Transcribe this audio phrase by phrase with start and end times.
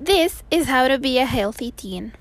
[0.00, 2.12] This is how to be a healthy teen.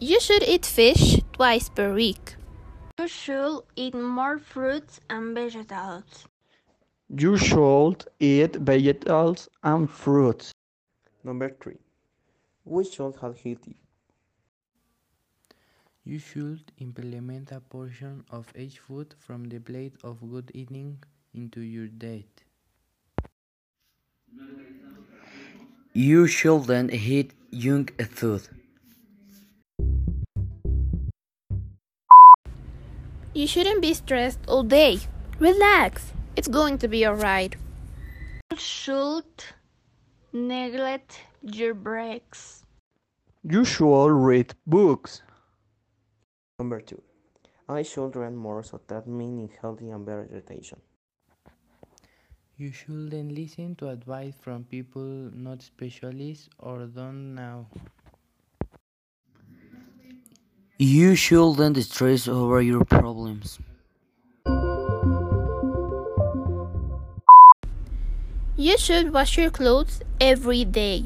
[0.00, 2.36] You should eat fish twice per week.
[2.98, 6.26] You should eat more fruits and vegetables.
[7.14, 10.52] You should eat vegetables and fruits.
[11.22, 11.76] Number 3.
[12.64, 13.76] We should have healthy.
[16.04, 21.60] You should implement a portion of each food from the plate of good eating into
[21.60, 22.44] your diet.
[25.98, 28.46] You shouldn't eat junk food.
[33.34, 35.00] You shouldn't be stressed all day.
[35.40, 36.12] Relax.
[36.36, 37.56] It's going to be alright.
[38.52, 39.24] You should
[40.32, 42.62] neglect your breaks.
[43.42, 45.22] You should read books.
[46.60, 47.02] Number 2.
[47.68, 50.78] I should read more so that meaning healthy and better retention.
[52.60, 57.68] You shouldn't listen to advice from people not specialists or don't know.
[60.76, 63.60] You shouldn't stress over your problems.
[68.56, 71.04] You should wash your clothes every day.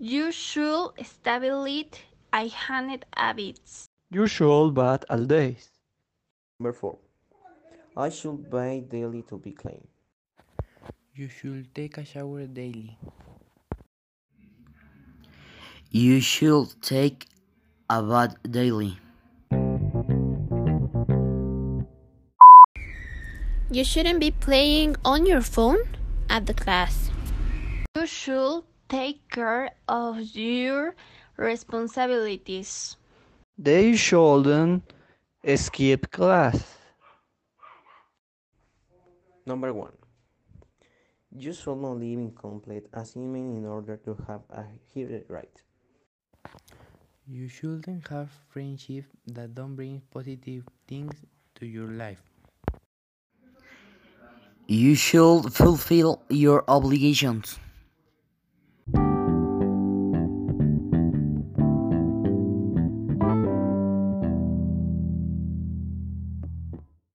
[0.00, 1.86] You should establish
[2.32, 3.86] hygiene habits.
[4.10, 5.70] You should bath all days.
[6.58, 6.98] Number 4.
[7.96, 9.86] I should bathe daily to be clean.
[11.14, 12.96] You should take a shower daily.
[15.90, 17.26] You should take
[17.90, 18.96] a bath daily.
[23.72, 25.82] You shouldn't be playing on your phone
[26.28, 27.10] at the class.
[27.96, 30.94] You should take care of your
[31.36, 32.96] responsibilities.
[33.58, 34.92] They shouldn't
[35.56, 36.79] skip class.
[39.50, 39.90] Number 1.
[41.36, 45.62] You should not leave incomplete assignment in order to have a healthy right.
[47.26, 51.14] You shouldn't have friendships that don't bring positive things
[51.56, 52.22] to your life.
[54.68, 57.58] You should fulfill your obligations.